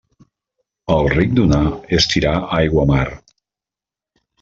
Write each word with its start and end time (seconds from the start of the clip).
Al 0.95 1.09
ric 1.15 1.37
donar 1.41 1.61
és 2.01 2.11
tirar 2.15 2.35
aigua 2.63 2.89
a 2.91 2.95
mar. 2.97 3.07